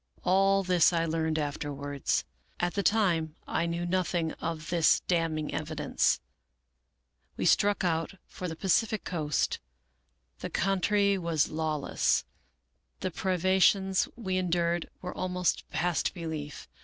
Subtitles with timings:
[0.23, 2.25] All this I learned afterwards.
[2.59, 6.19] At the time I knew nothing of this damning evidence."
[7.37, 9.59] We struck out together for the Pacific coast.
[10.39, 12.25] The coun try was lawless.
[13.01, 16.67] The privations we endured were almost past belief.